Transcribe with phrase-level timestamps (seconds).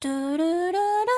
[0.00, 1.10] 嘟嘟嘟嘟！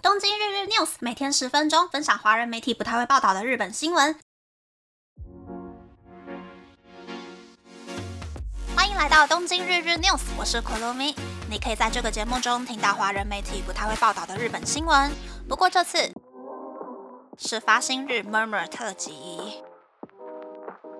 [0.00, 4.16] 东京日日 news 每天十分钟，分享华人媒体不太会报道的日本新闻。
[8.76, 11.16] 欢迎来到东京日日 news，我是 Kolumi。
[11.50, 15.10] 你可以在这个节目中听到华人媒体不太会报道的日本新闻。
[15.48, 16.12] 不过这次
[17.36, 19.60] 是发新日 murmur 特辑。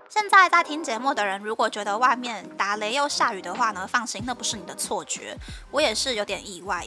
[0.08, 5.36] 现在在听节目的人，如果觉得外面打雷又下雨的话呢，放心，那不是你的错觉，
[5.72, 6.86] 我也是有点意外。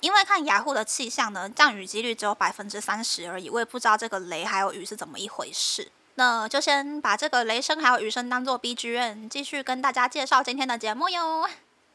[0.00, 5.90] 因为看雅虎的气象呢，降雨几率只有百分之三十而已，我也不知道这个雷还有雨是怎么一回事。
[6.16, 11.48] 那就先把这个雷声还有雨声当做 BGM，继续跟大家介绍今天的节目哟。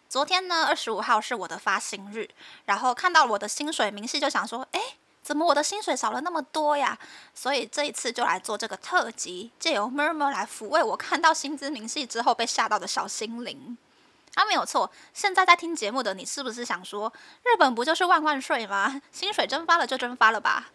[0.09, 2.29] 昨天呢，二十五号是我的发薪日，
[2.65, 4.81] 然后看到我的薪水明细，就想说，哎。
[5.25, 6.95] 怎么我的薪水少了那么多呀？
[7.33, 13.75] 所以这一次就来做这个特辑，借由 murmur 来抚慰我看到薪资明细之后被吓到的小心灵。
[14.35, 17.11] 啊，没有错，现在在听节目的你是不是想说，
[17.41, 19.01] 日本不就是万万岁吗？
[19.11, 20.67] 薪水蒸发了就蒸发了吧？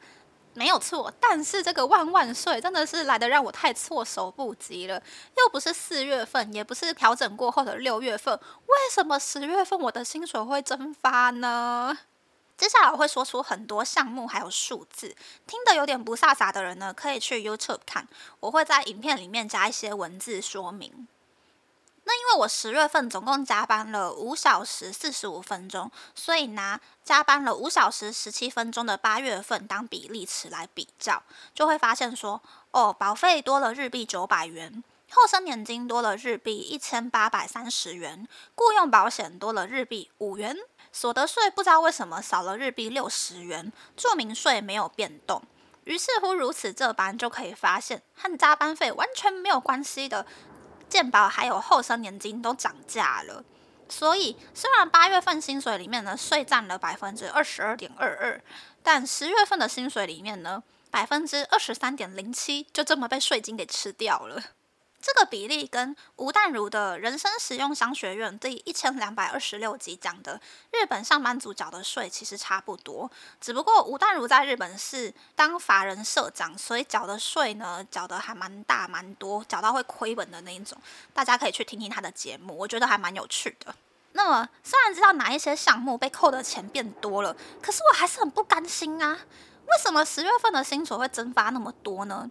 [0.54, 5.00] 没有错，但是这个万万岁真的是来的让我太措手不及了。
[5.36, 8.34] 又不是四月份，也不是调整过后的六月份，
[8.66, 11.96] 为什么十月份我的薪水会蒸发呢？
[12.60, 15.16] 接下来我会说出很多项目还有数字，
[15.46, 18.06] 听得有点不飒飒的人呢，可以去 YouTube 看，
[18.38, 21.08] 我会在影片里面加一些文字说明。
[22.04, 31.22] 那因为我十月份总共加班了五小时四十五分钟，所以拿加班了五小时十七分钟的八月份当比例尺来比较，
[31.54, 40.56] 就会发现说，哦，保费多了日币九百元，后生年金多了日币一千八百三十元，雇佣保险多了日币五元。
[40.92, 45.42] 所得税不知道为什么少了日币六十元，住民税没有变动。
[45.84, 50.24] 于是乎，如此这般就可以发现，和加班费完全没有关系的
[50.88, 53.44] 健保还有后生年金都涨价了。
[53.88, 58.40] 所以，虽然八月份薪水里面呢税占了百分之二十二点二二，
[58.84, 64.40] 但十月份的薪水里面呢百分之二十三点零七就这么被税金给吃掉了。
[65.02, 70.40] 这个比例跟吴淡如的人生实用商学院第一千两百二十六集讲的
[70.72, 73.10] 日本上班族缴的税其实差不多，
[73.40, 80.76] 只不过吴淡如在日本是当法人社长，所以缴的税呢缴的还蛮大蛮多，缴到会亏本的那一种。
[81.14, 83.74] 大家可以去听听他的节目，我觉得还蛮有趣的。
[84.12, 89.18] 那么虽然知道哪一些项目被扣的钱变多了，可是我还是很不甘心啊！
[89.66, 92.28] 为什么十月份的薪水会蒸发那么多呢？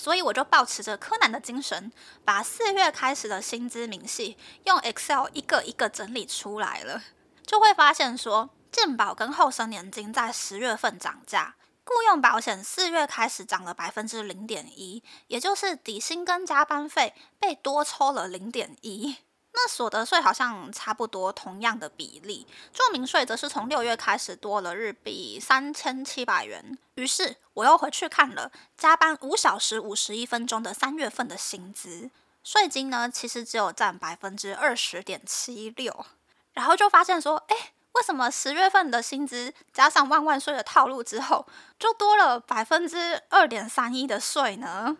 [0.00, 1.92] 所以我就保持着柯南的精神，
[2.24, 7.02] 把四月开始的薪资明细用 Excel 一个一个整理出来了，
[7.44, 19.18] 就会发现说，健保跟后生年金在十月份涨价，雇佣保险四月开始涨了百分之零点一，也就是底薪跟加班费被多抽了零点一。
[19.52, 26.78] 那所得税好像差不多同样的比例，住民税则是从六月开始多了日币三千七百元。
[26.94, 32.10] 于是我又回去看了加班五小时五十一分钟的三月份的薪资，
[32.44, 36.06] 税金呢其实只有占百分之二十点七六，
[36.52, 41.44] 然后就发现说，哎，为什么十月份的薪资加上万万税的套路之后，
[41.78, 44.96] 就多了百分之二点三一的税呢？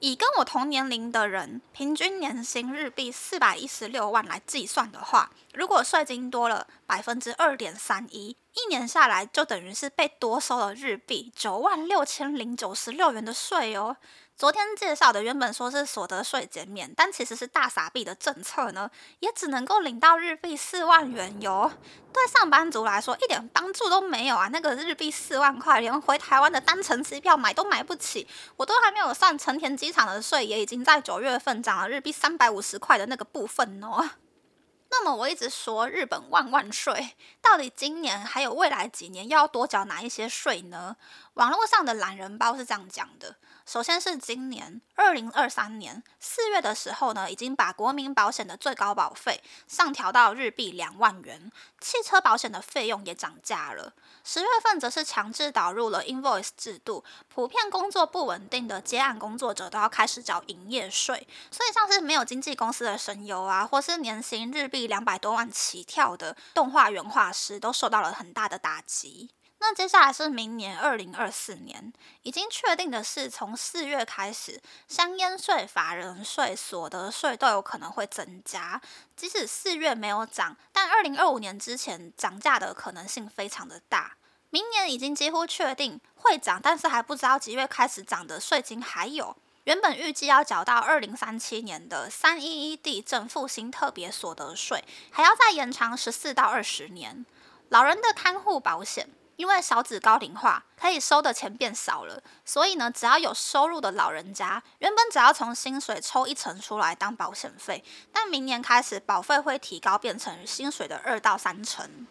[0.00, 13.96] 以跟我同年龄的人平均年薪日币四百一十六万来计算的话，如果税金多了百分之二点三一，一年下来就等于是被多收了日币九万六千零九十六元的税哦。
[14.38, 18.88] 昨天介绍的原本说是所得税减免，但其实是大傻币的政策呢，
[19.18, 21.72] 也只能够领到日币四万元哟。
[22.12, 24.46] 对上班族来说一点帮助都没有啊！
[24.52, 28.28] 那个日币四万块，连回台湾的单程机票买都买不起。
[28.54, 34.08] 我都还没有算成田机场的税，也已经在九月份涨了日币三百五十块的那个部分哦。
[34.90, 40.96] 那么我一直说日本万万税，到底今年还有未来几年要多缴哪一些税呢？
[41.38, 43.36] 网络上的懒人包是这样讲的。
[43.64, 53.92] 首先是今年二零二三年四月的时候呢，已经把国民保险的最高保费上调到日币两万元，汽车保险的费用也涨价了。
[54.24, 69.30] 十月份则是强制导入了 invoice 制度，普遍工作不稳定的接案工作者都要开始缴营业税，所以像是没有经纪公司的声优啊，或是年薪日币两百多万起跳的动画原画师，都受到了很大的打击。
[69.60, 78.80] 那接下来是明年二零二四年，已经确定的是，从四月开始，香烟税、法人税、所得税都有可能会增加。
[79.16, 84.16] 即使四月没有涨，但二零二五年之前涨价的可能性非常的大。
[84.50, 97.26] 明年已经几乎确定会涨，但是还不知道几月开始涨的税金还有，原本预计要缴到二零三七年的三一一地震复兴特别所得税，还要再延长十四到二十年。
[97.70, 99.10] 老人的看护保险。
[99.38, 112.08] 因为少子高龄化，可以收的钱变少了，所以呢，只要有收入的老人家，原本只要从薪水抽一成出来当保险费，但明年开始保费会提高，变成薪水的二到三成。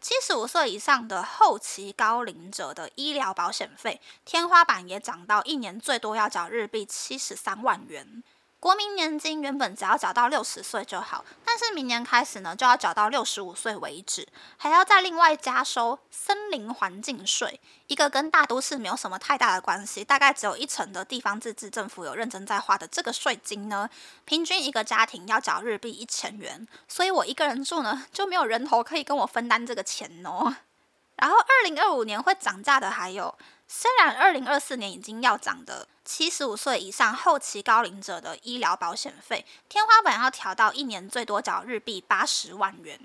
[0.00, 8.22] 七十五岁以上的后期高龄者的医疗保险费天花板也涨到一年最多要缴日币七十三万元。
[8.58, 14.26] 国民年金原本只要缴到六十岁就好，但是明年开始呢，就要缴到六十五岁为止，
[14.56, 23.88] 还要再另外加收森林环境税，一个跟大都市没有什么太大的关系，大概只有一成的地方自治政府有认真在花的这个税金呢，
[24.24, 30.56] 平均一个家庭要缴日币一千元，所以我一个人住呢，就没有人头可以跟我分担这个钱哦。
[31.16, 33.36] 然后二零二五年会涨价的还有。
[33.68, 42.98] 虽然二零二四年已经要涨的七十五岁以上后期高龄者的医疗保险费天花板要调到一年最多缴日币八十万元。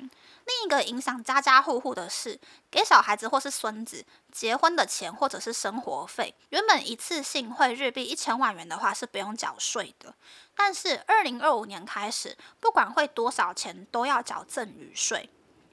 [0.45, 10.13] 另一个影响家家户户的是，给小孩子或是孙子结婚的钱或者是生活费，原本一次性汇日币一千万元的话是不用缴税的，
[10.55, 15.29] 但是二零二五年开始，不管汇多少钱都要缴赠与税。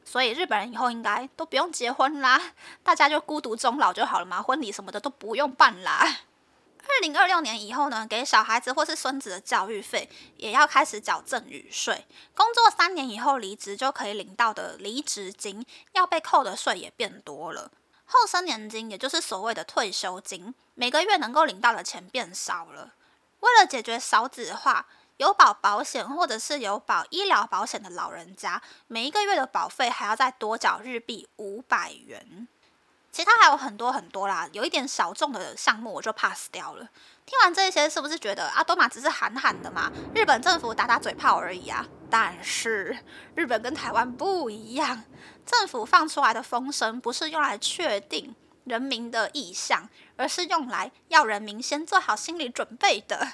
[0.09, 2.41] 所以日本人以后应该都不用结婚啦，
[2.83, 6.03] 大家就孤独终老就好了嘛，婚礼什么的都不用办啦。
[6.81, 10.09] 二零二六年以后呢，给小孩子或是孙子的教育费
[10.39, 12.07] 也要开始缴赠与税。
[12.35, 15.63] 工作三年以后离职就可以领到的离职金，
[15.93, 17.71] 要被扣的税也变多了。
[18.07, 22.95] 后生年金，也就是所谓的退休金，每个月能够领到的钱变少了。
[23.41, 24.87] 为了解决少子化。
[25.19, 32.49] 有保保险或者是有保医疗保险的老人家，每一个月的保费还要再多缴日币五百元。
[33.11, 36.89] 其他还有很多很多啦，有一点小众的项目我就 pass 掉了。
[37.27, 39.91] 听完这些，是不是觉得阿多玛只是喊喊的嘛？
[40.15, 41.85] 日本政府打打嘴炮而已啊？
[42.09, 42.97] 但是
[43.35, 45.03] 日本跟台湾不一样，
[45.45, 53.33] 政府放出来的风声不是用来确定人民的意向，而是用来要人民先做好心理准备的。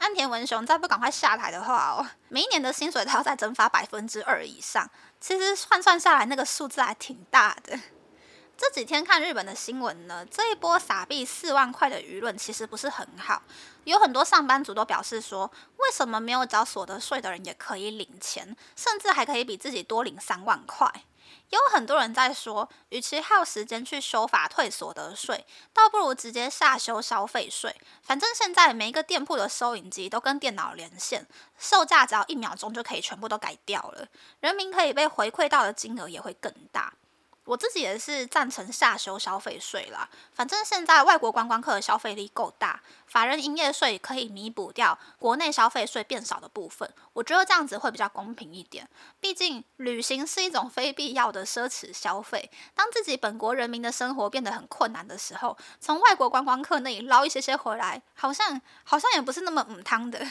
[0.00, 4.90] 安田文雄再不赶快下台的话哦，每一年的薪水都要再增发百分之二以上。
[5.20, 7.78] 其实换算下来，那个数字还挺大的。
[8.56, 13.42] 这几天看日本的新闻呢，这一波傻币四万块的舆论其实不是很好，
[13.84, 20.90] 有很多上班族都表示说，为什么没有缴所得税的人也可以领钱，甚至还可以比自己多领三万块。
[21.50, 27.74] 有很多人在说，与其耗时间去修法退所得税，倒不如直接下修消费税。
[28.02, 31.26] 反正现在每一个店铺的收银机都跟电脑连线，
[31.58, 34.06] 售价只要一秒钟就可以全部都改掉了，
[34.40, 36.92] 人民可以被回馈到的金额也会更大。
[37.50, 48.88] 我自己也是赞成下修消费税啦，反正现在外国观光客的消费力够大，法人营业税可以弥补掉国内消费税变少的部分，我觉得这样子会比较公平一点。
[49.18, 60.24] 毕竟旅行是一种非必要的奢侈消费，当自己本国人民的生活变得很困难的时候，从外国观光客那里捞一些些回来，好像好像也不是那么唔汤的。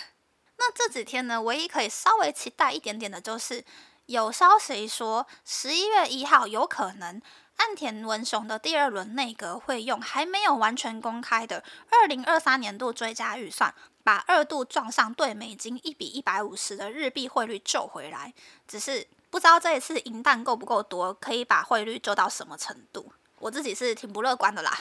[0.60, 3.66] 那这几天呢，唯一可以稍微期待一点点的就是。
[4.10, 7.22] 有消息说，十一月一号有可能
[7.58, 13.72] 岸田文雄的第二轮内阁会用还没有完全公开的二零二三年度追加预算，
[14.04, 18.34] 把二度撞上对美金一比一百五十的日币汇率救回来。
[18.68, 23.14] 只是不知道这一次银弹够不够多，可以把汇率救到什么程度？
[23.38, 24.76] 我自己是挺不乐观的啦。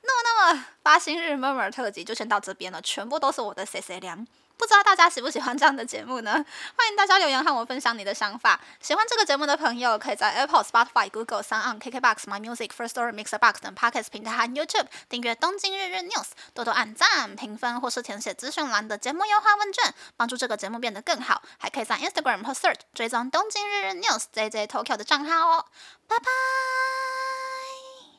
[0.00, 4.26] 那么，那么发新日 murmur 特辑就先到这边了，全部都是我的 C C 量。
[4.60, 6.32] 不知道大家喜不喜欢这样的节目呢？
[6.76, 8.60] 欢迎大家留言和我分享你的想法。
[8.78, 21.40] 喜欢这个节目的朋友，可以在 Apple、Spotify、Google、s o n KKBox、My Music、First Story、Mixer Box 等 Podcast 平台和 YouTube 订阅《东京日日 News》，多多按赞、评分或是填写资讯栏的节目优化问卷，帮助这个节目变得更好。
[21.58, 25.64] 还可以在 Instagram 或 Search 追踪《东京日日 News》JJ Tokyo 的账号哦。
[26.06, 27.19] 拜拜。